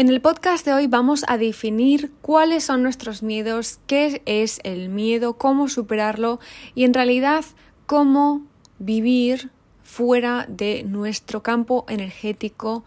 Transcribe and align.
En 0.00 0.08
el 0.08 0.20
podcast 0.20 0.64
de 0.64 0.72
hoy 0.72 0.86
vamos 0.86 1.24
a 1.26 1.38
definir 1.38 2.12
cuáles 2.22 2.62
son 2.62 2.84
nuestros 2.84 3.24
miedos, 3.24 3.80
qué 3.88 4.22
es 4.26 4.60
el 4.62 4.90
miedo, 4.90 5.36
cómo 5.38 5.68
superarlo 5.68 6.38
y 6.76 6.84
en 6.84 6.94
realidad 6.94 7.44
cómo 7.86 8.46
vivir 8.78 9.50
fuera 9.82 10.46
de 10.48 10.84
nuestro 10.84 11.42
campo 11.42 11.84
energético 11.88 12.84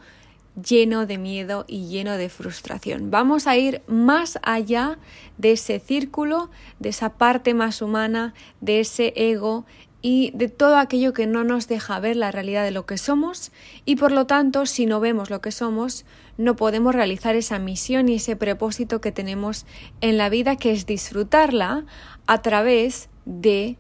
lleno 0.56 1.06
de 1.06 1.18
miedo 1.18 1.66
y 1.68 1.90
lleno 1.90 2.16
de 2.16 2.30
frustración. 2.30 3.12
Vamos 3.12 3.46
a 3.46 3.58
ir 3.58 3.82
más 3.88 4.40
allá 4.42 4.98
de 5.38 5.52
ese 5.52 5.82
círculo, 5.82 6.50
de 6.80 6.90
esa 6.90 7.10
parte 7.10 7.54
más 7.54 7.82
humana, 7.82 8.34
de 8.62 8.80
ese 8.80 9.12
ego 9.18 9.66
y 10.02 10.32
de 10.34 10.50
todo 10.50 10.78
aquello 10.78 11.14
que 11.14 11.28
no 11.28 11.44
nos 11.44 11.68
deja 11.68 12.00
ver 12.00 12.16
la 12.16 12.32
realidad 12.32 12.64
de 12.64 12.72
lo 12.72 12.86
que 12.86 12.98
somos 12.98 13.52
y 13.86 13.96
por 13.98 14.12
lo 14.12 14.26
tanto 14.26 14.66
si 14.66 14.86
no 14.86 15.00
vemos 15.00 15.30
lo 15.30 15.42
que 15.42 15.52
somos 15.52 16.06
no 16.38 16.56
podemos 16.56 16.96
realizar 16.96 17.36
esa 17.36 17.60
misión 17.60 18.10
y 18.10 18.16
ese 18.16 18.36
propósito 18.36 19.00
que 19.00 19.12
tenemos 19.12 19.66
en 20.02 20.18
la 20.18 20.30
vida 20.30 20.56
que 20.56 20.72
es 20.72 20.86
disfrutarla 20.86 21.86
a 22.26 22.42
través 22.42 23.10
de 23.26 23.78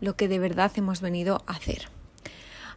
lo 0.00 0.16
que 0.16 0.28
de 0.28 0.38
verdad 0.38 0.70
hemos 0.76 1.00
venido 1.00 1.42
a 1.46 1.54
hacer. 1.54 1.88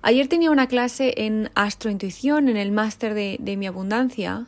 Ayer 0.02 0.28
tenía 0.28 0.52
una 0.52 0.68
clase 0.68 1.14
en 1.18 1.52
astrointuición 1.56 2.50
en 2.50 2.58
el 2.58 2.72
máster 2.72 3.14
de, 3.14 3.38
de 3.40 3.58
mi 3.58 3.68
abundancia 3.68 4.48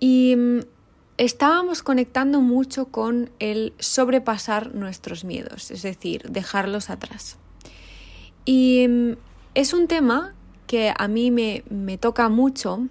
y 0.00 0.34
mm, 0.36 0.60
estábamos 1.16 1.82
conectando 1.82 2.40
mucho 2.40 2.86
con 2.86 3.30
el 3.38 3.74
sobrepasar 3.78 4.74
nuestros 4.74 5.24
miedos, 5.24 5.70
es 5.70 5.82
decir, 5.82 6.22
dejarlos 6.30 6.90
atrás. 6.90 7.38
Y 8.44 8.86
mm, 8.88 9.12
es 9.54 9.72
un 9.72 9.88
tema 9.88 10.34
que 10.66 10.92
a 10.96 11.08
mí 11.08 11.30
me, 11.30 11.62
toca 11.98 12.28
mucho 12.28 12.86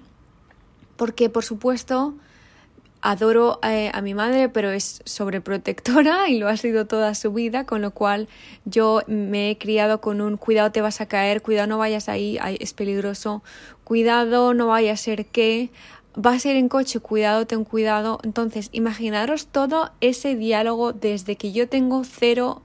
porque, 0.98 1.30
por 1.30 1.44
supuesto, 1.44 2.14
adoro 3.02 3.60
eh, 3.64 3.90
a 3.94 4.02
mi 4.02 4.14
madre, 4.14 4.50
pero 4.50 4.70
es 4.70 5.02
sobreprotectora 5.06 6.30
y 6.30 6.38
lo 6.38 6.48
ha 6.48 6.58
sido 6.58 6.86
toda 6.86 7.16
su 7.16 7.34
vida, 7.34 7.66
con 7.66 7.82
lo 7.82 7.92
cual 7.92 8.28
yo 8.66 9.02
me 9.08 9.50
he 9.50 9.58
criado 9.58 10.00
con 10.00 10.22
un 10.22 10.38
cuidado 10.38 10.72
te 10.72 10.82
vas 10.82 11.02
a 11.02 11.08
caer, 11.08 11.42
cuidado 11.42 11.68
no 11.68 11.80
vayas 11.80 12.08
ahí, 12.08 12.38
es 12.60 12.74
peligroso, 12.74 13.42
cuidado 13.84 14.54
no 14.54 14.68
vaya 14.68 14.94
a 14.94 14.98
ser 14.98 15.26
que, 15.26 15.72
vas 16.16 16.46
a 16.46 16.50
ir 16.50 16.58
en 16.58 16.70
coche, 16.70 17.00
cuidado, 17.00 17.48
ten 17.48 17.64
cuidado. 17.64 18.20
Entonces, 18.24 18.70
imaginaros 18.72 19.48
todo 19.48 19.92
ese 20.02 20.36
diálogo 20.36 20.94
desde 20.94 21.36
que 21.36 21.52
yo 21.52 21.68
tengo 21.68 22.04
cero 22.04 22.62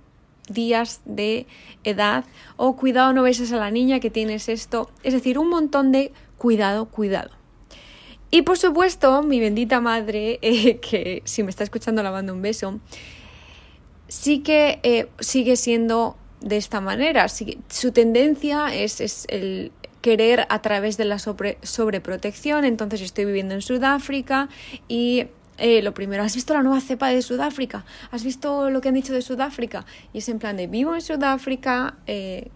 días 0.48 1.00
de 1.04 1.46
edad 1.84 2.24
o 2.56 2.76
cuidado 2.76 3.12
no 3.12 3.22
beses 3.22 3.52
a 3.52 3.56
la 3.56 3.70
niña 3.70 4.00
que 4.00 4.10
tienes 4.10 4.48
esto, 4.48 4.90
es 5.02 5.14
decir, 5.14 5.38
un 5.38 5.48
montón 5.48 5.92
de 5.92 6.12
cuidado, 6.38 6.86
cuidado. 6.86 7.30
Y 8.30 8.42
por 8.42 8.58
supuesto, 8.58 9.22
mi 9.22 9.40
bendita 9.40 9.80
madre, 9.80 10.38
eh, 10.42 10.78
que 10.78 11.22
si 11.24 11.42
me 11.42 11.50
está 11.50 11.64
escuchando 11.64 12.02
la 12.02 12.10
mando 12.10 12.34
un 12.34 12.42
beso, 12.42 12.80
sí 14.08 14.40
que 14.40 14.80
eh, 14.82 15.08
sigue 15.20 15.56
siendo 15.56 16.16
de 16.40 16.56
esta 16.56 16.80
manera. 16.80 17.26
su 17.28 17.92
tendencia 17.92 18.74
es, 18.74 19.00
es, 19.00 19.26
el 19.28 19.72
querer 20.00 20.46
a 20.50 20.62
través 20.62 20.96
de 20.96 21.04
la 21.04 21.18
sobre, 21.18 21.58
sobreprotección. 21.62 22.64
Entonces 22.64 23.00
estoy 23.00 23.24
viviendo 23.24 23.54
en 23.54 23.62
Sudáfrica 23.62 24.48
y 24.88 25.26
eh, 25.58 25.80
lo 25.82 25.94
primero, 25.94 26.22
¿has 26.22 26.34
visto 26.34 26.52
la 26.54 26.62
nueva 26.62 26.80
cepa 26.80 27.08
de 27.08 27.22
Sudáfrica? 27.22 27.84
¿Has 28.10 28.24
visto 28.24 28.68
lo 28.70 28.80
que 28.80 28.88
han 28.88 28.94
dicho 28.94 29.12
de 29.12 29.22
Sudáfrica? 29.22 29.86
Y 30.12 30.18
es 30.18 30.28
en 30.28 30.38
plan 30.38 30.56
de 30.56 30.66
vivo 30.66 30.94
en 30.94 31.00
Sudáfrica, 31.00 31.96
eh, 32.06 32.50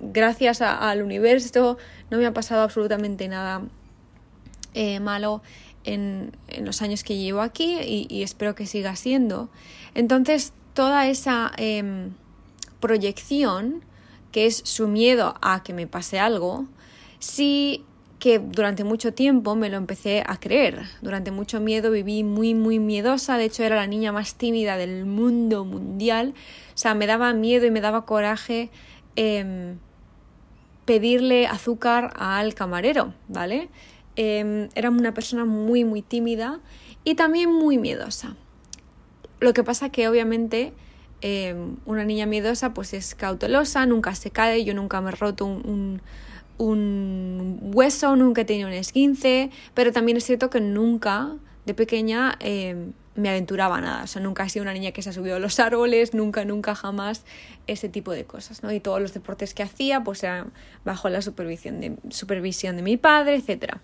gracias 0.00 0.60
al 0.60 1.02
universo, 1.02 1.78
no 2.10 2.18
me 2.18 2.26
ha 2.26 2.32
pasado 2.32 2.62
absolutamente 2.62 3.26
nada 3.28 3.62
eh, 4.74 5.00
malo 5.00 5.42
en, 5.84 6.36
los 6.60 6.82
años 6.82 7.02
que 7.02 7.16
llevo 7.16 7.40
aquí 7.40 7.78
y, 8.08 8.22
espero 8.22 8.54
que 8.54 8.66
siga 8.66 8.94
siendo. 8.96 9.48
Entonces, 9.94 10.52
toda 10.74 11.08
esa 11.08 11.52
em, 11.56 12.12
proyección, 12.80 13.84
que 14.30 14.46
es 14.46 14.62
su 14.64 14.88
miedo 14.88 15.34
a 15.42 15.62
que 15.62 15.72
me 15.72 15.86
pase 15.86 16.18
algo, 16.18 16.66
si 17.18 17.84
que 18.24 18.38
durante 18.38 18.84
mucho 18.84 19.12
tiempo 19.12 19.54
me 19.54 19.68
lo 19.68 19.76
empecé 19.76 20.24
a 20.26 20.40
creer. 20.40 20.80
Durante 21.02 21.30
mucho 21.30 21.60
miedo 21.60 21.90
viví 21.90 22.24
muy, 22.24 22.54
muy 22.54 22.78
miedosa. 22.78 23.36
De 23.36 23.44
hecho, 23.44 23.64
era 23.64 23.76
la 23.76 23.86
niña 23.86 24.12
más 24.12 24.36
tímida 24.36 24.78
del 24.78 25.04
mundo 25.04 25.66
mundial. 25.66 26.32
O 26.68 26.78
sea, 26.78 26.94
me 26.94 27.06
daba 27.06 27.34
miedo 27.34 27.66
y 27.66 27.70
me 27.70 27.82
daba 27.82 28.06
coraje 28.06 28.70
em, 29.16 29.76
pedirle 30.86 31.46
azúcar 31.46 32.14
al 32.16 32.54
camarero, 32.54 33.12
¿vale? 33.28 33.68
Em, 34.16 34.70
era 34.74 34.88
una 34.88 35.12
persona 35.12 35.44
muy, 35.44 35.84
muy 35.84 36.00
tímida 36.00 36.60
y 37.04 37.16
también 37.16 37.52
muy 37.52 37.76
miedosa. 37.76 38.36
Lo 39.38 39.52
que 39.52 39.62
pasa 39.62 39.90
que 39.90 40.08
obviamente 40.08 40.72
em, 41.20 41.76
una 41.84 42.06
niña 42.06 42.24
miedosa 42.24 42.72
pues 42.72 42.94
es 42.94 43.14
cautelosa, 43.14 43.84
nunca 43.84 44.14
se 44.14 44.30
cae, 44.30 44.64
yo 44.64 44.72
nunca 44.72 45.02
me 45.02 45.10
he 45.10 45.14
roto 45.14 45.44
un 45.44 45.60
un 45.66 46.00
hueso, 46.58 48.16
nunca 48.16 48.42
he 48.42 48.44
tenido 48.44 48.68
un 48.68 48.74
esguince, 48.74 49.50
pero 49.74 49.92
también 49.92 50.16
es 50.16 50.24
cierto 50.24 50.50
que 50.50 50.60
nunca, 50.60 51.36
de 51.66 51.74
pequeña, 51.74 52.36
em, 52.40 52.92
me 53.16 53.28
aventuraba 53.28 53.80
nada. 53.80 54.04
O 54.04 54.06
sea, 54.06 54.20
nunca 54.22 54.44
he 54.44 54.48
sido 54.48 54.62
una 54.62 54.72
niña 54.72 54.92
que 54.92 55.02
se 55.02 55.10
ha 55.10 55.12
subido 55.12 55.36
a 55.36 55.38
los 55.38 55.60
árboles, 55.60 56.14
nunca, 56.14 56.44
nunca, 56.44 56.74
jamás 56.74 57.24
ese 57.66 57.88
tipo 57.88 58.12
de 58.12 58.24
cosas, 58.24 58.62
¿no? 58.62 58.72
Y 58.72 58.80
todos 58.80 59.00
los 59.00 59.14
deportes 59.14 59.54
que 59.54 59.62
hacía, 59.62 60.02
pues 60.02 60.22
eran 60.22 60.52
bajo 60.84 61.08
la 61.08 61.22
supervisión 61.22 61.80
de, 61.80 61.96
supervisión 62.10 62.76
de 62.76 62.82
mi 62.82 62.96
padre, 62.96 63.36
etc. 63.36 63.76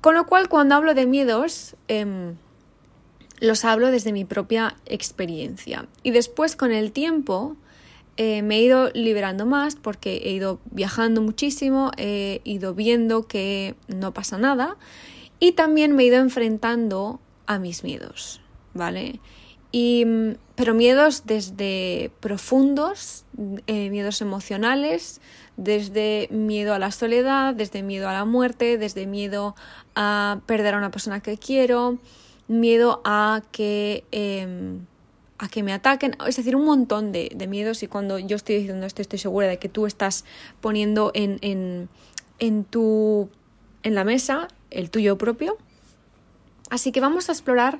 Con 0.00 0.14
lo 0.14 0.26
cual, 0.26 0.48
cuando 0.48 0.74
hablo 0.74 0.94
de 0.94 1.06
miedos, 1.06 1.76
em, 1.88 2.36
los 3.40 3.64
hablo 3.64 3.90
desde 3.90 4.12
mi 4.12 4.24
propia 4.24 4.76
experiencia. 4.86 5.86
Y 6.02 6.12
después, 6.12 6.56
con 6.56 6.70
el 6.72 6.92
tiempo, 6.92 7.56
eh, 8.16 8.42
me 8.42 8.58
he 8.58 8.62
ido 8.62 8.90
liberando 8.94 9.44
más 9.44 9.76
porque 9.76 10.16
he 10.24 10.32
ido 10.32 10.60
viajando 10.70 11.20
muchísimo, 11.20 11.90
he 11.96 12.40
ido 12.44 12.74
viendo 12.74 13.26
que 13.26 13.74
no 13.88 14.14
pasa 14.14 14.38
nada 14.38 14.76
y 15.40 15.52
también 15.52 15.96
me 15.96 16.04
he 16.04 16.06
ido 16.06 16.18
enfrentando 16.18 17.20
a 17.46 17.58
mis 17.58 17.82
miedos, 17.82 18.40
¿vale? 18.72 19.20
Y, 19.72 20.04
mm, 20.04 20.36
pero 20.54 20.74
miedos 20.74 21.26
desde 21.26 22.12
profundos, 22.20 23.24
eh, 23.66 23.90
miedos 23.90 24.20
emocionales, 24.20 25.20
desde 25.56 26.28
miedo 26.30 26.74
a 26.74 26.78
la 26.78 26.92
soledad, 26.92 27.54
desde 27.54 27.82
miedo 27.82 28.08
a 28.08 28.12
la 28.12 28.24
muerte, 28.24 28.78
desde 28.78 29.06
miedo 29.06 29.56
a 29.96 30.40
perder 30.46 30.74
a 30.74 30.78
una 30.78 30.92
persona 30.92 31.20
que 31.20 31.36
quiero, 31.36 31.98
miedo 32.46 33.00
a 33.04 33.42
que... 33.50 34.04
Em, 34.12 34.86
a 35.44 35.48
que 35.48 35.62
me 35.62 35.72
ataquen, 35.72 36.16
es 36.26 36.36
decir, 36.36 36.56
un 36.56 36.64
montón 36.64 37.12
de, 37.12 37.46
miedos 37.48 37.82
y 37.82 37.86
cuando 37.86 38.18
yo 38.18 38.36
estoy 38.36 38.56
diciendo 38.56 38.86
esto 38.86 39.02
estoy 39.02 39.18
segura 39.18 39.46
de 39.46 39.58
que 39.58 39.68
tú 39.68 39.86
estás 39.86 40.24
poniendo 40.62 41.10
en, 41.14 41.38
en, 41.42 41.90
en, 42.38 42.64
tu, 42.64 43.28
en 43.82 43.94
la 43.94 44.04
mesa 44.04 44.48
el 44.70 44.90
tuyo 44.90 45.18
propio. 45.18 45.58
Así 46.70 46.92
que 46.92 47.00
vamos 47.00 47.28
a 47.28 47.32
explorar 47.32 47.78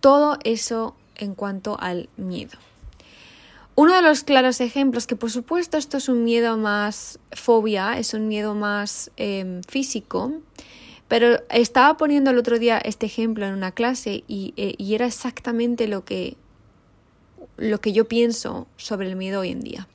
todo 0.00 0.38
eso 0.44 0.94
en 1.16 1.34
cuanto 1.34 1.80
al 1.80 2.10
miedo. 2.16 2.58
Uno 3.76 3.94
de 3.94 4.02
los 4.02 4.22
claros 4.24 4.60
ejemplos, 4.60 5.06
que 5.06 5.16
por 5.16 5.30
supuesto 5.30 5.78
esto 5.78 5.96
es 5.96 6.10
un 6.10 6.22
miedo 6.22 6.58
más 6.58 7.18
fobia, 7.32 7.98
es 7.98 8.12
un 8.12 8.28
miedo 8.28 8.54
más 8.54 9.10
em, 9.16 9.62
físico, 9.62 10.32
pero 11.08 11.40
estaba 11.48 11.96
poniendo 11.96 12.30
el 12.30 12.38
otro 12.38 12.58
día 12.58 12.76
este 12.78 13.06
ejemplo 13.06 13.46
en 13.46 13.54
una 13.54 13.72
clase 13.72 14.22
y, 14.28 14.52
eh, 14.58 14.74
y 14.76 14.94
era 14.94 15.06
exactamente 15.06 15.88
lo 15.88 16.04
que 16.04 16.36
lo 17.60 17.80
que 17.80 17.92
yo 17.92 18.08
pienso 18.08 18.66
sobre 18.76 19.08
el 19.08 19.16
miedo 19.16 19.40
hoy 19.40 19.50
en 19.50 19.60
día. 19.60 19.86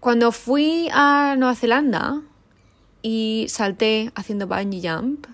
Cuando 0.00 0.32
fui 0.32 0.88
a 0.92 1.34
Nueva 1.38 1.54
Zelanda 1.54 2.22
y 3.02 3.46
salté 3.48 4.12
haciendo 4.14 4.46
bungee 4.46 4.88
jump, 4.88 5.26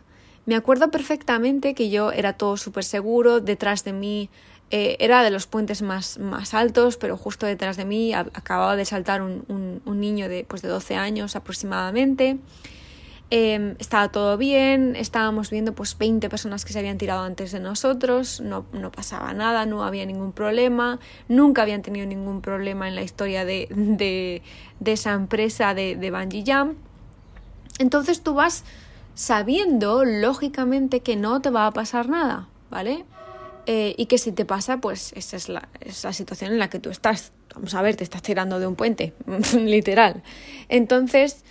me 0.44 0.54
acuerdo 0.54 0.90
perfectamente 0.90 1.74
que 1.74 1.90
yo 1.90 2.12
era 2.12 2.34
todo 2.34 2.56
súper 2.56 2.84
seguro, 2.84 3.40
detrás 3.40 3.84
de 3.84 3.92
mí 3.92 4.28
eh, 4.70 4.96
era 5.00 5.22
de 5.22 5.30
los 5.30 5.46
puentes 5.46 5.82
más, 5.82 6.18
más, 6.18 6.54
altos, 6.54 6.96
pero 6.96 7.16
justo 7.16 7.46
detrás 7.46 7.76
de 7.76 7.84
mí 7.84 8.12
acababa 8.14 8.74
de 8.76 8.84
saltar 8.84 9.22
un, 9.22 9.44
un, 9.84 10.00
niño 10.00 10.28
de, 10.28 10.44
pues 10.48 10.62
de 10.62 10.68
12 10.68 10.94
años 10.96 11.36
aproximadamente. 11.36 12.38
Em, 13.34 13.76
estaba 13.78 14.10
todo 14.10 14.36
bien, 14.36 14.94
estábamos 14.94 15.48
viendo 15.48 15.74
pues 15.74 15.96
20 15.96 16.28
personas 16.28 16.66
que 16.66 16.74
se 16.74 16.78
habían 16.78 16.98
tirado 16.98 17.22
antes 17.22 17.50
de 17.50 17.60
nosotros, 17.60 18.42
no, 18.42 18.66
no 18.74 18.92
pasaba 18.92 19.32
nada, 19.32 19.64
no 19.64 19.84
había 19.84 20.04
ningún 20.04 20.32
problema, 20.32 21.00
nunca 21.28 21.62
habían 21.62 21.80
tenido 21.80 22.04
ningún 22.04 22.42
problema 22.42 22.88
en 22.88 22.94
la 22.94 23.00
historia 23.00 23.46
de, 23.46 23.68
de, 23.70 24.42
de 24.80 24.92
esa 24.92 25.14
empresa 25.14 25.72
de, 25.72 25.96
de 25.96 26.10
Bungee 26.10 26.44
Jump. 26.46 26.76
Entonces 27.78 28.20
tú 28.20 28.34
vas 28.34 28.64
sabiendo, 29.14 30.04
lógicamente, 30.04 31.00
que 31.00 31.16
no 31.16 31.40
te 31.40 31.48
va 31.48 31.66
a 31.66 31.70
pasar 31.70 32.10
nada, 32.10 32.48
¿vale? 32.68 33.06
Eh, 33.64 33.94
y 33.96 34.06
que 34.06 34.18
si 34.18 34.32
te 34.32 34.44
pasa, 34.44 34.76
pues 34.76 35.14
esa 35.14 35.38
es 35.38 35.48
la, 35.48 35.70
es 35.80 36.04
la 36.04 36.12
situación 36.12 36.52
en 36.52 36.58
la 36.58 36.68
que 36.68 36.80
tú 36.80 36.90
estás. 36.90 37.32
Vamos 37.54 37.74
a 37.74 37.80
ver, 37.80 37.96
te 37.96 38.04
estás 38.04 38.20
tirando 38.20 38.60
de 38.60 38.66
un 38.66 38.76
puente, 38.76 39.14
literal. 39.56 40.22
Entonces, 40.68 41.46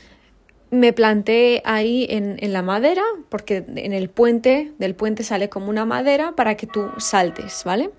me 0.72 0.94
planté 0.94 1.62
ahí 1.66 2.08
en, 2.10 2.54
la 2.54 2.62
madera, 2.62 3.04
porque 3.30 3.66
en 3.76 3.92
el 3.94 4.10
puente, 4.10 4.72
del 4.80 4.96
puente 4.96 5.24
sale 5.24 5.50
como 5.50 5.70
una 5.70 5.86
madera 5.86 6.32
para 6.32 6.56
que 6.56 6.66
tú 6.66 6.90
saltes, 6.98 7.64
¿vale? 7.66 7.92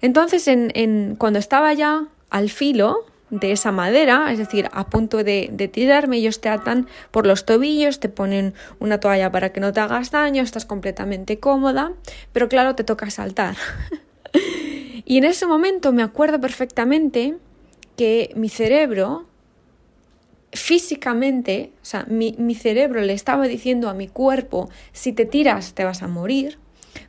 Entonces, 0.00 0.48
en, 0.48 1.16
cuando 1.16 1.38
estaba 1.38 1.72
ya 1.74 2.08
al 2.30 2.48
filo 2.48 3.04
de 3.28 3.52
esa 3.52 3.72
madera, 3.72 4.32
es 4.32 4.38
decir, 4.38 4.70
a 4.72 4.86
punto 4.86 5.22
de, 5.22 5.50
de, 5.52 5.68
tirarme, 5.68 6.16
ellos 6.16 6.40
te 6.40 6.48
atan 6.48 6.88
por 7.10 7.26
los 7.26 7.44
tobillos, 7.44 8.00
te 8.00 8.08
ponen 8.08 8.54
una 8.80 8.98
toalla 8.98 9.30
para 9.30 9.52
que 9.52 9.60
no 9.60 9.72
te 9.72 9.80
hagas 9.80 10.10
daño, 10.10 10.42
estás 10.42 10.64
completamente 10.64 11.38
cómoda, 11.38 11.92
pero 12.32 12.48
claro, 12.48 12.74
te 12.74 12.84
toca 12.84 13.10
saltar. 13.10 13.54
y 15.04 15.18
en 15.18 15.24
ese 15.24 15.46
momento 15.46 15.92
me 15.92 16.02
acuerdo 16.02 16.40
perfectamente 16.40 17.36
que 17.96 18.32
mi 18.34 18.48
cerebro 18.48 19.26
físicamente, 20.52 21.72
o 21.82 21.84
sea, 21.84 22.04
mi, 22.08 22.54
cerebro 22.54 23.00
le 23.00 23.14
estaba 23.14 23.48
diciendo 23.48 23.88
a 23.88 23.94
mi 23.94 24.08
cuerpo, 24.08 24.68
si 24.92 25.12
te 25.12 25.24
tiras 25.24 25.74
te 25.74 25.84
vas 25.84 26.02
a 26.02 26.08
morir, 26.08 26.58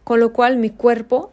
con 0.04 0.20
lo 0.20 0.32
cual 0.32 0.58
mi 0.58 0.70
cuerpo 0.70 1.32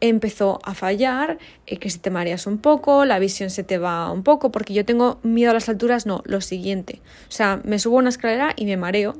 empezó 0.00 0.60
a 0.62 0.74
fallar, 0.74 1.38
eh, 1.66 1.78
que 1.78 1.90
si 1.90 1.98
te 1.98 2.10
mareas 2.10 2.46
un 2.46 2.58
poco, 2.58 3.04
la 3.04 3.18
visión 3.18 3.50
se 3.50 3.64
te 3.64 3.78
va 3.78 4.12
un 4.12 4.22
poco, 4.22 4.52
porque 4.52 4.74
yo 4.74 4.84
tengo 4.84 5.18
miedo 5.22 5.50
a 5.50 5.54
las 5.54 5.68
alturas, 5.68 6.06
no, 6.06 6.22
lo 6.24 6.40
siguiente, 6.40 7.00
o 7.28 7.32
sea, 7.32 7.60
me 7.64 7.78
subo 7.78 7.96
a 7.96 8.00
una 8.00 8.10
escalera 8.10 8.52
y 8.54 8.66
me 8.66 8.76
mareo, 8.76 9.16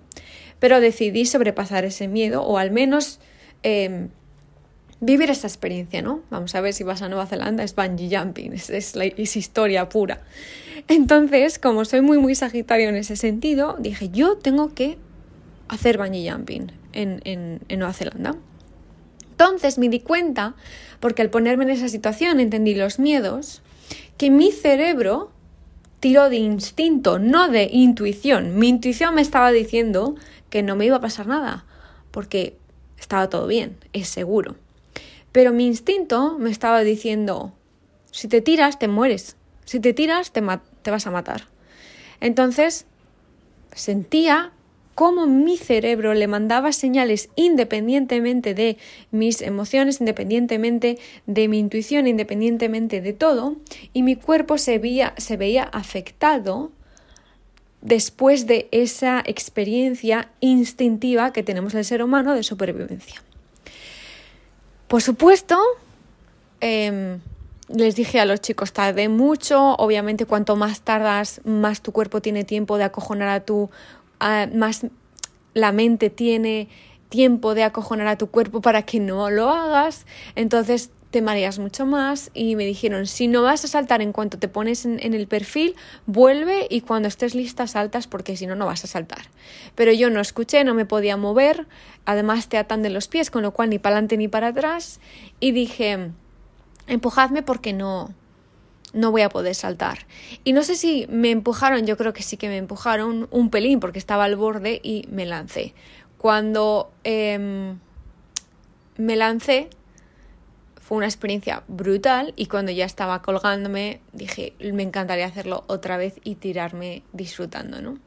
pero 0.58 0.80
decidí 0.80 1.24
sobrepasar 1.24 1.84
ese 1.84 2.08
miedo, 2.08 2.42
o 2.42 2.58
al 2.58 2.70
menos 2.70 3.20
em, 3.62 4.10
vivir 5.00 5.30
esa 5.30 5.46
experiencia, 5.46 6.02
¿no? 6.02 6.22
Vamos 6.30 6.54
a 6.54 6.60
ver 6.60 6.72
si 6.72 6.84
vas 6.84 7.02
a 7.02 7.08
Nueva 7.08 7.26
Zelanda, 7.26 7.62
es 7.62 7.74
bungee 7.74 8.16
jumping, 8.16 8.52
es, 8.52 8.70
es, 8.70 9.36
historia 9.36 9.88
pura. 9.88 10.22
Entonces, 10.88 11.58
como 11.58 11.84
soy 11.84 12.00
muy, 12.00 12.18
muy 12.18 12.34
sagitario 12.34 12.88
en 12.88 12.96
ese 12.96 13.16
sentido, 13.16 13.76
dije, 13.78 14.10
yo 14.10 14.36
tengo 14.36 14.74
que 14.74 14.98
hacer 15.68 15.98
bungee 15.98 16.30
jumping 16.30 16.72
en, 16.92 17.20
en, 17.24 17.60
en 17.68 17.78
Nueva 17.78 17.94
Zelanda. 17.94 18.36
Entonces 19.30 19.78
me 19.78 19.88
di 19.88 20.00
cuenta, 20.00 20.56
porque 20.98 21.22
al 21.22 21.30
ponerme 21.30 21.64
en 21.64 21.70
esa 21.70 21.88
situación 21.88 22.40
entendí 22.40 22.74
los 22.74 22.98
miedos, 22.98 23.62
que 24.16 24.30
mi 24.30 24.50
cerebro 24.50 25.30
tiró 26.00 26.28
de 26.28 26.36
instinto, 26.36 27.18
no 27.20 27.48
de 27.48 27.68
intuición. 27.70 28.58
Mi 28.58 28.68
intuición 28.68 29.14
me 29.14 29.22
estaba 29.22 29.52
diciendo 29.52 30.16
que 30.50 30.62
no 30.62 30.74
me 30.74 30.86
iba 30.86 30.96
a 30.96 31.00
pasar 31.00 31.28
nada, 31.28 31.64
porque 32.10 32.56
estaba 32.98 33.28
todo 33.28 33.46
bien, 33.46 33.76
es 33.92 34.08
seguro. 34.08 34.56
Pero 35.32 35.52
mi 35.52 35.66
instinto 35.66 36.36
me 36.38 36.50
estaba 36.50 36.82
diciendo, 36.82 37.52
si 38.10 38.28
te 38.28 38.40
tiras, 38.40 38.78
te 38.78 38.88
mueres. 38.88 39.36
Si 39.64 39.80
te 39.80 39.92
tiras, 39.92 40.32
te, 40.32 40.42
te 40.82 40.90
vas 40.90 41.06
a 41.06 41.10
matar. 41.10 41.48
Entonces, 42.20 42.86
sentía 43.74 44.52
cómo 44.98 45.26
mi 45.26 45.56
cerebro 45.56 46.12
le 46.12 46.26
mandaba 46.26 46.72
señales 46.72 47.28
independientemente 47.36 48.52
de 48.52 48.78
mis 49.12 49.42
emociones, 49.42 50.00
independientemente 50.00 50.98
de 51.26 51.46
mi 51.46 51.60
intuición, 51.60 52.08
independientemente 52.08 53.00
de 53.00 53.12
todo, 53.12 53.54
y 53.92 54.02
mi 54.02 54.16
cuerpo 54.16 54.58
se 54.58 54.78
veía, 54.78 55.14
se 55.16 55.36
veía 55.36 55.62
afectado 55.62 56.72
después 57.80 58.48
de 58.48 58.66
esa 58.72 59.22
experiencia 59.24 60.32
instintiva 60.40 61.32
que 61.32 61.44
tenemos 61.44 61.74
el 61.74 61.84
ser 61.84 62.02
humano 62.02 62.34
de 62.34 62.42
supervivencia. 62.42 63.22
Por 64.88 65.02
supuesto, 65.02 65.58
em, 66.60 67.20
les 67.68 67.94
dije 67.94 68.20
a 68.20 68.24
los 68.24 68.40
chicos, 68.40 68.72
tarde 68.72 69.10
mucho, 69.10 69.74
obviamente 69.74 70.24
cuanto 70.24 70.56
más 70.56 70.80
tardas, 70.80 71.42
más 71.44 71.82
tu 71.82 71.92
cuerpo 71.92 72.22
tiene 72.22 72.44
tiempo 72.44 72.78
de 72.78 72.84
acojonar 72.84 73.28
a 73.28 73.40
tu, 73.40 73.70
más 74.54 74.86
la 75.52 75.72
mente 75.72 76.08
tiene 76.08 76.68
tiempo 77.10 77.54
de 77.54 77.64
acojonar 77.64 78.06
a 78.06 78.16
tu 78.16 78.28
cuerpo 78.28 78.62
para 78.62 78.82
que 78.82 78.98
no 78.98 79.28
lo 79.28 79.50
hagas, 79.50 80.06
entonces 80.34 80.90
te 81.10 81.22
mareas 81.22 81.58
mucho 81.58 81.86
más 81.86 82.30
y 82.34 82.54
me 82.54 82.66
dijeron, 82.66 83.06
si 83.06 83.28
no 83.28 83.42
vas 83.42 83.64
a 83.64 83.68
saltar 83.68 84.02
en 84.02 84.12
cuanto 84.12 84.38
te 84.38 84.48
pones 84.48 84.84
en, 84.84 85.00
el 85.00 85.26
perfil, 85.26 85.74
vuelve 86.06 86.66
y 86.68 86.82
cuando 86.82 87.08
estés 87.08 87.34
lista 87.34 87.66
saltas 87.66 88.06
porque 88.06 88.36
si 88.36 88.46
no, 88.46 88.54
no 88.54 88.66
vas 88.66 88.84
a 88.84 88.86
saltar. 88.86 89.22
Pero 89.74 89.92
yo 89.92 90.10
no 90.10 90.20
escuché, 90.20 90.64
no 90.64 90.74
me 90.74 90.84
podía 90.84 91.16
mover, 91.16 91.66
además 92.04 92.48
te 92.48 92.58
atan 92.58 92.82
de 92.82 92.90
los 92.90 93.08
pies, 93.08 93.30
con 93.30 93.42
lo 93.42 93.52
cual 93.52 93.70
ni 93.70 93.78
para 93.78 93.96
adelante 93.96 94.16
ni 94.18 94.28
para 94.28 94.48
atrás 94.48 95.00
y 95.40 95.52
dije, 95.52 96.10
empujadme 96.86 97.42
porque 97.42 97.72
no, 97.72 98.12
no 98.92 99.10
voy 99.10 99.22
a 99.22 99.30
poder 99.30 99.54
saltar. 99.54 100.06
Y 100.44 100.52
no 100.52 100.62
sé 100.62 100.74
si 100.74 101.06
me 101.08 101.30
empujaron, 101.30 101.86
yo 101.86 101.96
creo 101.96 102.12
que 102.12 102.22
sí 102.22 102.36
que 102.36 102.48
me 102.48 102.58
empujaron 102.58 103.28
un 103.30 103.48
pelín 103.48 103.80
porque 103.80 103.98
estaba 103.98 104.24
al 104.24 104.36
borde 104.36 104.80
y 104.82 105.06
me 105.10 105.24
lancé. 105.24 105.74
Cuando 106.18 106.90
em, 107.04 107.78
me 108.96 109.16
lancé, 109.16 109.70
fue 110.88 110.96
una 110.96 111.06
experiencia 111.06 111.64
brutal 111.68 112.32
y 112.34 112.46
cuando 112.46 112.72
ya 112.72 112.86
estaba 112.86 113.20
colgándome 113.20 114.00
dije, 114.14 114.54
me 114.72 114.82
encantaría 114.82 115.26
hacerlo 115.26 115.64
otra 115.66 115.98
vez 115.98 116.14
y 116.24 116.36
tirarme 116.36 117.02
disfrutando, 117.12 117.82
¿no? 117.82 117.98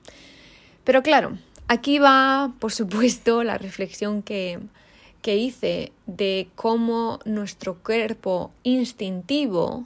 Pero 0.84 1.04
claro, 1.04 1.38
aquí 1.68 2.00
va, 2.00 2.54
por 2.58 2.72
supuesto, 2.72 3.44
la 3.44 3.60
reflexión 3.60 4.24
que, 4.24 4.58
que 5.22 5.36
hice 5.36 5.92
de 6.08 6.50
cómo 6.56 7.20
nuestro 7.24 7.76
cuerpo 7.76 8.52
instintivo 8.64 9.86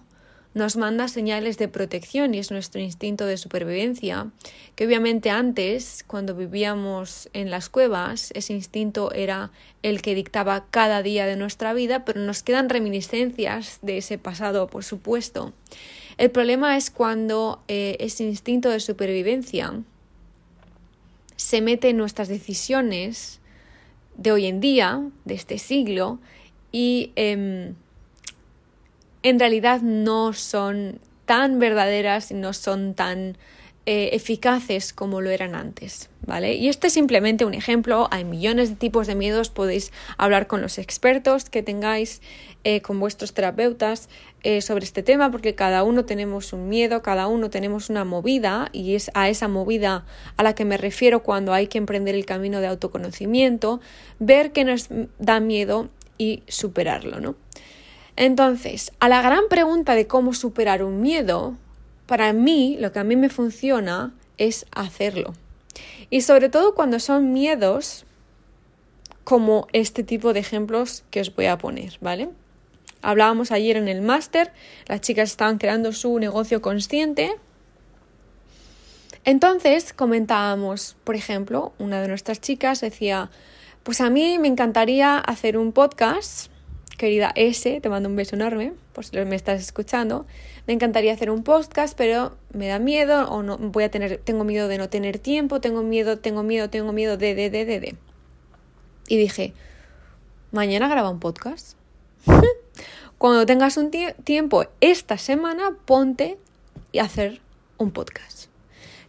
nos 0.55 0.77
manda 0.77 1.09
señales 1.09 1.57
de 1.57 1.67
protección 1.67 2.33
y 2.33 2.39
es 2.39 2.49
nuestro 2.49 2.79
instinto 2.79 3.25
de 3.25 3.35
supervivencia, 3.35 4.31
que 4.75 4.87
obviamente 4.87 5.29
antes, 5.29 6.05
cuando 6.07 6.33
vivíamos 6.33 7.29
en 7.33 7.51
las 7.51 7.67
cuevas, 7.67 8.31
ese 8.35 8.53
instinto 8.53 9.11
era 9.11 9.51
el 9.83 10.01
que 10.01 10.15
dictaba 10.15 10.65
cada 10.71 11.03
día 11.03 11.25
de 11.25 11.35
nuestra 11.35 11.73
vida, 11.73 12.05
pero 12.05 12.21
nos 12.21 12.41
quedan 12.41 12.69
reminiscencias 12.69 13.79
de 13.81 13.97
ese 13.97 14.17
pasado, 14.17 14.67
por 14.67 14.85
supuesto. 14.85 15.51
El 16.17 16.31
problema 16.31 16.77
es 16.77 16.89
cuando 16.89 17.61
eh, 17.67 17.97
ese 17.99 18.23
instinto 18.23 18.69
de 18.69 18.79
supervivencia 18.79 19.73
se 21.35 21.59
mete 21.59 21.89
en 21.89 21.97
nuestras 21.97 22.29
decisiones 22.29 23.41
de 24.15 24.31
hoy 24.31 24.45
en 24.45 24.61
día, 24.61 25.03
de 25.25 25.33
este 25.33 25.57
siglo, 25.57 26.19
y 26.71 27.11
em, 27.17 27.75
en 29.25 29.39
realidad 29.39 29.81
no 29.81 30.33
son 30.33 30.99
tan 31.25 31.57
verdaderas 31.57 32.29
y 32.29 32.35
no 32.35 32.53
son 32.53 32.93
tan 32.93 33.39
eh, 33.87 34.11
eficaces 34.13 34.93
como 34.93 35.19
lo 35.19 35.31
eran 35.31 35.55
antes, 35.55 36.11
¿vale? 36.27 36.53
Y 36.53 36.69
este 36.69 36.87
es 36.87 36.93
simplemente 36.93 37.43
un 37.43 37.55
ejemplo, 37.55 38.07
hay 38.11 38.23
millones 38.23 38.69
de 38.69 38.75
tipos 38.75 39.07
de 39.07 39.15
miedos, 39.15 39.49
podéis 39.49 39.91
hablar 40.19 40.45
con 40.45 40.61
los 40.61 40.77
expertos 40.77 41.49
que 41.49 41.63
tengáis, 41.63 42.21
eh, 42.63 42.81
con 42.81 42.99
vuestros 42.99 43.33
terapeutas 43.33 44.09
eh, 44.43 44.61
sobre 44.61 44.85
este 44.85 45.01
tema, 45.01 45.31
porque 45.31 45.55
cada 45.55 45.81
uno 45.81 46.05
tenemos 46.05 46.53
un 46.53 46.69
miedo, 46.69 47.01
cada 47.01 47.25
uno 47.25 47.49
tenemos 47.49 47.89
una 47.89 48.05
movida, 48.05 48.69
y 48.73 48.93
es 48.93 49.09
a 49.15 49.27
esa 49.29 49.47
movida 49.47 50.05
a 50.37 50.43
la 50.43 50.53
que 50.53 50.65
me 50.65 50.77
refiero 50.77 51.23
cuando 51.23 51.51
hay 51.51 51.65
que 51.65 51.79
emprender 51.79 52.13
el 52.13 52.27
camino 52.27 52.61
de 52.61 52.67
autoconocimiento, 52.67 53.81
ver 54.19 54.51
qué 54.51 54.65
nos 54.65 54.87
da 55.17 55.39
miedo 55.39 55.89
y 56.19 56.43
superarlo, 56.47 57.19
¿no? 57.19 57.35
Entonces, 58.15 58.91
a 58.99 59.09
la 59.09 59.21
gran 59.21 59.43
pregunta 59.49 59.95
de 59.95 60.07
cómo 60.07 60.33
superar 60.33 60.83
un 60.83 61.01
miedo, 61.01 61.55
para 62.05 62.31
mí 62.33 62.77
lo 62.79 62.91
que 62.91 62.99
a 62.99 63.03
mí 63.03 63.15
me 63.15 63.29
funciona 63.29 64.13
es 64.37 64.65
hacerlo. 64.71 65.33
Y 66.09 66.21
sobre 66.21 66.49
todo 66.49 66.75
cuando 66.75 66.99
son 66.99 67.33
miedos 67.33 68.05
como 69.23 69.67
este 69.73 70.03
tipo 70.03 70.33
de 70.33 70.39
ejemplos 70.39 71.03
que 71.09 71.19
os 71.21 71.35
voy 71.35 71.47
a 71.47 71.57
poner, 71.57 71.97
¿vale? 71.99 72.29
Hablábamos 73.01 73.51
ayer 73.51 73.75
en 73.75 73.87
el 73.87 74.01
máster, 74.01 74.53
las 74.87 75.01
chicas 75.01 75.31
estaban 75.31 75.57
creando 75.57 75.91
su 75.91 76.17
negocio 76.19 76.61
consciente. 76.61 77.35
Entonces 79.25 79.93
comentábamos, 79.93 80.95
por 81.03 81.15
ejemplo, 81.15 81.73
una 81.79 82.01
de 82.01 82.07
nuestras 82.07 82.39
chicas 82.39 82.81
decía, 82.81 83.29
pues 83.83 83.99
a 83.99 84.09
mí 84.09 84.37
me 84.39 84.47
encantaría 84.47 85.17
hacer 85.17 85.57
un 85.57 85.71
podcast 85.71 86.51
querida 86.97 87.31
S, 87.35 87.79
te 87.81 87.89
mando 87.89 88.09
un 88.09 88.15
beso 88.15 88.35
enorme, 88.35 88.73
por 88.93 89.05
si 89.05 89.17
me 89.17 89.35
estás 89.35 89.61
escuchando. 89.61 90.25
Me 90.67 90.73
encantaría 90.73 91.13
hacer 91.13 91.29
un 91.29 91.43
podcast, 91.43 91.97
pero 91.97 92.35
me 92.53 92.67
da 92.67 92.79
miedo 92.79 93.29
o 93.29 93.43
no 93.43 93.57
voy 93.57 93.83
a 93.83 93.91
tener, 93.91 94.17
tengo 94.17 94.43
miedo 94.43 94.67
de 94.67 94.77
no 94.77 94.89
tener 94.89 95.19
tiempo, 95.19 95.61
tengo 95.61 95.83
miedo, 95.83 96.17
tengo 96.17 96.43
miedo, 96.43 96.69
tengo 96.69 96.93
miedo 96.93 97.17
de, 97.17 97.35
de, 97.35 97.49
de, 97.49 97.65
de, 97.65 97.79
de. 97.79 97.95
Y 99.07 99.17
dije, 99.17 99.53
mañana 100.51 100.87
graba 100.87 101.09
un 101.09 101.19
podcast. 101.19 101.77
Cuando 103.17 103.45
tengas 103.45 103.77
un 103.77 103.91
tiempo 103.91 104.65
esta 104.81 105.17
semana, 105.17 105.77
ponte 105.85 106.37
y 106.91 106.99
hacer 106.99 107.41
un 107.77 107.91
podcast. 107.91 108.49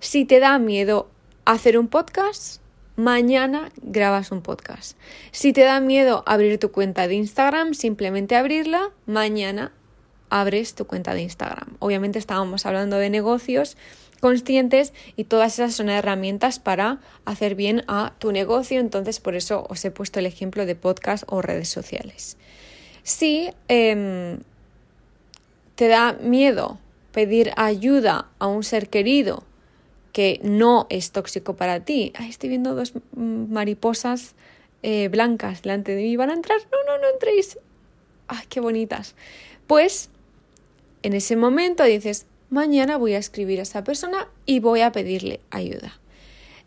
Si 0.01 0.25
te 0.25 0.41
da 0.41 0.59
miedo 0.59 1.09
hacer 1.45 1.79
un 1.79 1.89
podcast, 1.89 2.61
mañana 2.97 3.71
grabas 3.83 4.33
un 4.33 4.43
podcast. 4.43 4.97
Si 5.31 5.53
te 5.53 5.63
da 5.63 5.81
miedo 5.81 6.23
abrir 6.27 6.59
tu 6.59 6.73
cuenta 6.73 7.07
de 7.07 7.15
Instagram, 7.15 7.75
simplemente 7.75 8.37
abrirla, 8.37 8.91
mañana 9.07 9.73
abres 10.31 10.75
tu 10.75 10.87
cuenta 10.87 11.15
de 11.15 11.23
Instagram. 11.23 11.77
Obviamente 11.79 12.19
estábamos 12.19 12.67
hablando 12.67 12.97
de 12.97 13.11
negocios 13.11 13.77
conscientes 14.21 14.93
y 15.17 15.25
todas 15.25 15.55
esas 15.55 15.75
son 15.75 15.89
herramientas 15.89 16.59
para 16.59 16.99
hacer 17.25 17.55
bien 17.55 17.85
a 17.87 18.15
tu 18.19 18.33
negocio. 18.33 18.81
Entonces, 18.81 19.21
por 19.21 19.37
eso 19.37 19.67
os 19.69 19.85
he 19.85 19.91
puesto 19.91 20.19
el 20.19 20.27
ejemplo 20.27 20.67
de 20.67 20.75
podcast 20.75 21.25
o 21.27 21.43
redes 21.43 21.69
sociales. 21.69 22.37
Si 23.03 23.51
em, 23.69 24.41
te 25.75 25.89
da 25.89 26.15
miedo 26.15 26.79
pedir 27.13 27.53
ayuda 27.57 28.29
a 28.39 28.47
un 28.47 28.65
ser 28.65 28.89
querido 28.89 29.45
que 30.17 30.41
no 30.43 30.87
es 30.89 31.13
tóxico 31.13 31.57
para 31.57 31.81
ti. 31.81 32.15
estoy 32.27 32.49
viendo 32.49 32.75
dos 32.75 32.95
mariposas 33.15 34.35
eh, 34.83 35.09
blancas 35.09 35.61
delante 35.61 35.95
de 35.95 36.05
mí. 36.05 36.17
¿Van 36.17 36.31
a 36.31 36.33
entrar? 36.33 36.57
No, 36.73 36.79
no, 36.91 36.99
no 36.99 37.11
entréis. 37.11 37.59
¡Ay, 38.27 38.47
qué 38.49 38.61
bonitas! 38.61 39.15
Pues 39.67 40.09
en 41.03 41.13
ese 41.13 41.37
momento 41.37 41.85
dices, 41.85 42.25
mañana 42.49 42.97
voy 42.97 43.13
a 43.13 43.19
escribir 43.19 43.59
a 43.59 43.65
esa 43.65 43.85
persona 43.85 44.27
y 44.47 44.61
voy 44.61 44.81
a 44.81 44.91
pedirle 44.91 45.41
ayuda. 45.51 46.01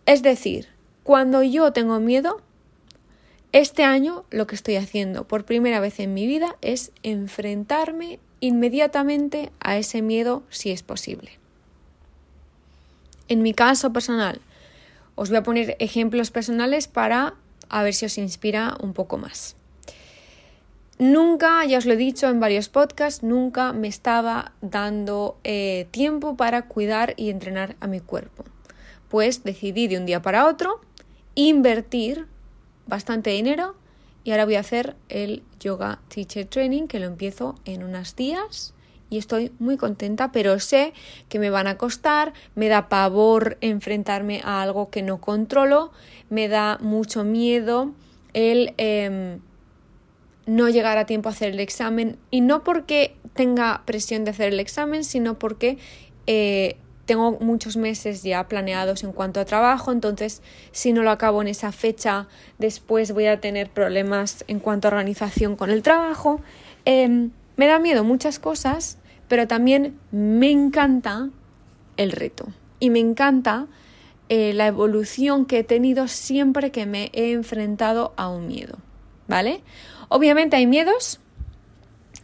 Es 0.06 0.22
decir, 0.22 0.68
cuando 1.01 1.41
yo 1.41 1.74
tengo 1.74 2.00
miedo, 2.00 2.44
este 3.51 3.82
año 3.82 4.25
lo 4.29 4.46
que 4.46 4.53
estoy 4.53 4.75
haciendo 4.75 5.27
por 5.27 5.44
primera 5.44 5.79
vez 5.79 6.00
en 6.00 6.13
mi 6.13 6.27
vida 6.27 6.56
es 6.62 6.91
enfrentarme 7.01 8.20
inmediatamente 8.41 9.51
a 9.60 9.79
ese 9.79 10.03
miedo 10.03 10.44
si 10.51 10.70
es 10.70 10.84
posible. 10.84 11.38
En 13.29 13.43
mi 13.43 13.53
caso 13.53 13.93
personal, 13.93 14.41
os 15.15 15.29
voy 15.29 15.38
a 15.38 15.43
poner 15.43 15.75
ejemplos 15.79 16.31
personales 16.31 16.88
para 16.88 17.36
a 17.69 17.83
ver 17.83 17.93
si 17.93 18.05
os 18.05 18.17
inspira 18.17 18.75
un 18.81 18.93
poco 18.93 19.17
más. 19.17 19.55
Nunca, 20.98 21.63
ya 21.65 21.77
os 21.77 21.86
lo 21.86 21.93
he 21.93 21.98
dicho 21.98 22.27
en 22.27 22.41
varios 22.41 22.67
podcasts, 22.67 23.24
nunca 23.24 23.71
me 23.71 23.88
estaba 23.88 24.51
dando 24.62 25.38
eh, 25.43 25.88
tiempo 25.91 26.36
para 26.36 26.63
cuidar 26.63 27.13
y 27.15 27.29
entrenar 27.29 27.75
a 27.79 27.88
mi 27.88 28.01
cuerpo. 28.01 28.43
Pues 29.07 29.43
decidí 29.43 29.88
de 29.88 29.98
un 29.98 30.05
día 30.05 30.21
para 30.21 30.48
otro 30.48 30.81
invertir 31.36 32.25
bastante 32.88 33.29
dinero 33.29 33.75
y 34.24 34.31
ahora 34.31 34.45
voy 34.45 34.55
a 34.55 34.62
hacer 34.62 34.95
el 35.07 35.43
Yoga 35.59 36.00
Teacher 36.09 36.45
Training 36.48 36.88
que 36.88 37.00
lo 37.00 37.05
empiezo 37.05 37.55
en 37.63 37.83
unos 37.83 38.15
días 38.15 38.74
y 39.10 39.18
estoy 39.18 39.51
muy 39.60 39.78
contenta, 39.78 40.32
pero 40.32 40.60
sé 40.60 40.94
que 41.30 41.39
me 41.39 41.50
van 41.50 41.68
a 41.68 41.78
costar, 41.78 42.34
me 42.56 42.68
da 42.68 42.89
pavor 42.89 43.58
enfrentarme 43.62 44.42
a 44.44 44.62
algo 44.62 44.89
que 44.89 45.01
no 45.01 45.20
controlo, 45.20 45.92
me 46.30 46.48
da 46.48 46.78
mucho 46.82 47.24
miedo 47.24 47.92
el... 48.34 48.74
Em, 48.78 49.39
no 50.46 50.68
llegar 50.68 50.98
a 50.98 51.06
tiempo 51.06 51.30
a 51.30 51.32
hacer 51.32 51.51
el 51.51 51.60
examen 51.60 52.18
y 52.32 52.42
no 52.42 52.63
porque 52.63 53.16
tenga 53.36 53.84
presión 53.86 54.25
de 54.25 54.32
hacer 54.32 54.51
el 54.51 54.60
examen, 54.60 55.04
sino 55.04 55.38
porque 55.38 55.78
eh, 56.25 56.75
tengo 57.10 57.39
muchos 57.39 57.75
meses 57.75 58.22
ya 58.22 58.48
planeados 58.48 59.04
en 59.04 59.13
cuanto 59.13 59.39
a 59.39 59.46
trabajo, 59.46 59.92
entonces 59.92 60.44
si 60.72 60.94
no 60.94 61.01
lo 61.01 61.10
acabo 61.10 61.42
en 61.42 61.48
esa 61.48 61.72
fecha, 61.72 62.28
después 62.60 63.13
voy 63.13 63.25
a 63.25 63.42
tener 63.42 63.68
problemas 63.68 64.46
en 64.48 64.60
cuanto 64.60 64.88
a 64.88 64.92
organización 64.92 65.56
con 65.56 65.72
el 65.72 65.82
trabajo. 65.82 66.39
Em, 66.86 67.32
me 67.56 67.66
da 67.66 67.80
miedo 67.80 68.04
muchas 68.04 68.38
cosas, 68.38 68.99
pero 69.29 69.48
también 69.48 69.98
me 70.12 70.51
encanta 70.51 71.29
el 71.95 72.12
reto 72.12 72.48
y 72.81 72.89
me 72.89 73.00
encanta 73.00 73.67
eh, 74.27 74.53
la 74.53 74.67
evolución 74.67 75.45
que 75.45 75.59
he 75.59 75.63
tenido 75.63 76.07
siempre 76.07 76.71
que 76.71 76.86
me 76.86 77.09
he 77.13 77.31
enfrentado 77.31 78.13
a 78.17 78.27
un 78.29 78.48
miedo, 78.48 78.77
¿vale? 79.27 79.62
Obviamente 80.09 80.55
hay 80.55 80.67
miedos, 80.67 81.19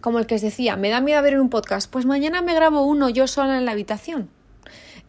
como 0.02 0.20
el 0.20 0.26
que 0.26 0.36
os 0.36 0.42
decía, 0.42 0.76
me 0.76 0.90
da 0.90 1.00
miedo 1.00 1.22
ver 1.22 1.40
un 1.40 1.50
podcast, 1.50 1.90
pues 1.90 2.06
mañana 2.06 2.42
me 2.42 2.54
grabo 2.54 2.82
uno 2.82 3.10
yo 3.10 3.28
sola 3.28 3.58
en 3.58 3.66
la 3.66 3.72
habitación. 3.72 4.30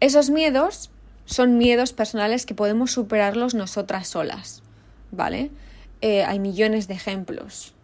Esos 0.00 0.30
miedos 0.30 0.90
son 1.24 1.58
miedos 1.58 1.92
personales 1.92 2.46
que 2.46 2.54
podemos 2.54 2.92
superarlos 2.92 3.54
nosotras 3.54 4.08
solas, 4.08 4.62
¿vale? 5.10 5.50
Eh, 6.02 6.24
hay 6.24 6.38
millones 6.38 6.88
de 6.88 6.94
ejemplos. 6.94 7.75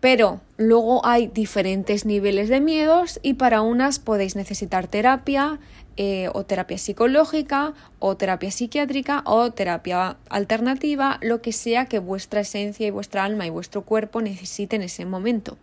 Pero 0.00 0.40
luego 0.56 1.04
hay 1.04 1.26
diferentes 1.26 2.06
niveles 2.06 2.48
de 2.48 2.60
miedos 2.60 3.20
y 3.22 3.34
para 3.34 3.60
unas 3.60 3.98
podéis 3.98 4.34
necesitar 4.34 4.88
terapia, 4.88 5.58
eh, 5.96 6.30
o 6.32 6.44
terapia 6.44 6.78
psicológica, 6.78 7.74
o 7.98 8.16
terapia 8.16 8.50
psiquiátrica, 8.50 9.22
o 9.26 9.50
terapia 9.50 10.16
alternativa, 10.30 11.18
lo 11.20 11.42
que 11.42 11.52
sea 11.52 11.84
que 11.84 11.98
vuestra 11.98 12.40
esencia 12.40 12.86
y 12.86 12.90
vuestra 12.90 13.24
alma 13.24 13.46
y 13.46 13.50
vuestro 13.50 13.82
cuerpo 13.82 14.22
necesiten 14.22 14.80
en 14.80 14.86
ese 14.86 15.04
momento. 15.04 15.58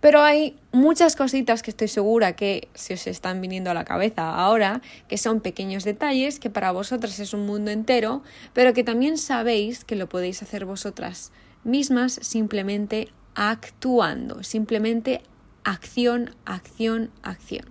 Pero 0.00 0.22
hay 0.22 0.56
muchas 0.72 1.16
cositas 1.16 1.62
que 1.62 1.72
estoy 1.72 1.88
segura 1.88 2.36
que 2.36 2.68
se 2.72 2.94
os 2.94 3.06
están 3.08 3.40
viniendo 3.40 3.70
a 3.70 3.74
la 3.74 3.84
cabeza 3.84 4.36
ahora, 4.36 4.80
que 5.08 5.18
son 5.18 5.40
pequeños 5.40 5.84
detalles, 5.84 6.38
que 6.38 6.50
para 6.50 6.70
vosotras 6.70 7.18
es 7.18 7.34
un 7.34 7.44
mundo 7.44 7.70
entero, 7.72 8.22
pero 8.54 8.72
que 8.72 8.84
también 8.84 9.18
sabéis 9.18 9.84
que 9.84 9.96
lo 9.96 10.08
podéis 10.08 10.42
hacer 10.42 10.64
vosotras 10.64 11.32
mismas 11.64 12.12
simplemente 12.22 13.08
actuando, 13.38 14.42
simplemente 14.42 15.22
acción, 15.62 16.34
acción, 16.44 17.12
acción. 17.22 17.66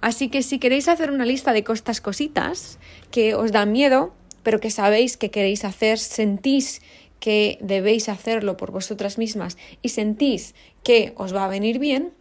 Así 0.00 0.28
que 0.28 0.42
si 0.42 0.58
queréis 0.58 0.88
hacer 0.88 1.12
una 1.12 1.24
lista 1.24 1.52
de 1.52 1.64
estas 1.72 2.00
cositas 2.00 2.80
que 3.12 3.36
os 3.36 3.52
dan 3.52 3.70
miedo, 3.70 4.12
pero 4.42 4.58
que 4.58 4.70
sabéis 4.70 5.16
que 5.16 5.30
queréis 5.30 5.64
hacer, 5.64 5.98
sentís 5.98 6.82
que 7.20 7.58
debéis 7.60 8.08
hacerlo 8.08 8.56
por 8.56 8.72
vosotras 8.72 9.18
mismas 9.18 9.56
y 9.82 9.90
sentís 9.90 10.56
que 10.82 11.12
os 11.16 11.32
va 11.32 11.44
a 11.44 11.48
venir 11.48 11.78
bien, 11.78 12.12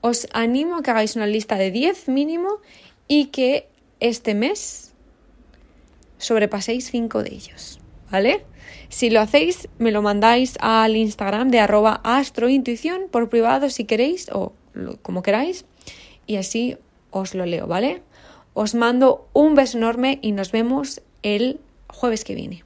os 0.00 0.28
animo 0.32 0.76
a 0.76 0.82
que 0.82 0.90
hagáis 0.92 1.16
una 1.16 1.26
lista 1.26 1.56
de 1.56 1.72
10 1.72 2.08
mínimo 2.08 2.60
y 3.08 3.26
que 3.26 3.68
este 3.98 4.34
mes 4.34 4.94
sobrepaséis 6.18 6.90
5 6.90 7.24
de 7.24 7.34
ellos, 7.34 7.80
¿vale? 8.08 8.44
Si 8.90 9.08
lo 9.08 9.20
hacéis, 9.20 9.68
me 9.78 9.92
lo 9.92 10.02
mandáis 10.02 10.56
al 10.60 10.96
Instagram 10.96 11.48
de 11.48 11.60
arroba 11.60 12.00
astrointuición 12.02 13.02
por 13.10 13.28
privado 13.28 13.70
si 13.70 13.84
queréis 13.84 14.28
o 14.32 14.52
como 15.02 15.22
queráis 15.22 15.64
y 16.26 16.36
así 16.36 16.76
os 17.10 17.34
lo 17.34 17.46
leo, 17.46 17.66
¿vale? 17.66 18.02
Os 18.52 18.74
mando 18.74 19.28
un 19.32 19.54
beso 19.54 19.78
enorme 19.78 20.18
y 20.22 20.32
nos 20.32 20.50
vemos 20.50 21.02
el 21.22 21.60
jueves 21.88 22.24
que 22.24 22.34
viene. 22.34 22.64